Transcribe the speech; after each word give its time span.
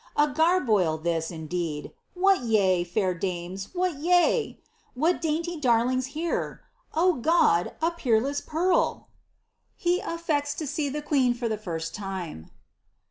A 0.15 0.25
garboil 0.27 0.97
thii, 1.03 1.29
indeed 1.31 1.85
I 1.85 1.89
What 2.15 2.41
yea, 2.41 2.83
fair 2.83 3.13
dames, 3.13 3.69
what 3.75 3.97
yeal 3.99 4.55
What 4.95 5.21
dainty 5.21 5.59
darlings 5.59 6.07
here 6.17 6.63
1 6.93 7.05
Oh, 7.05 7.13
Giod 7.21 7.73
I 7.83 7.87
a 7.87 7.91
peerless 7.91 8.41
pearl 8.41 8.93
1 8.93 9.05
(He 9.77 10.01
affecti 10.01 10.57
to 10.57 10.65
see 10.65 10.89
the 10.89 11.03
queen 11.03 11.35
fir 11.35 11.49
theflrai 11.49 11.93
turn.) 11.93 12.49